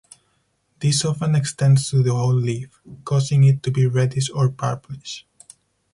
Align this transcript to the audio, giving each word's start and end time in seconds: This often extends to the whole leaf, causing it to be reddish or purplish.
This 0.79 1.05
often 1.05 1.35
extends 1.35 1.91
to 1.91 2.01
the 2.01 2.11
whole 2.11 2.33
leaf, 2.33 2.81
causing 3.05 3.43
it 3.43 3.61
to 3.61 3.69
be 3.69 3.85
reddish 3.85 4.31
or 4.31 4.49
purplish. 4.49 5.27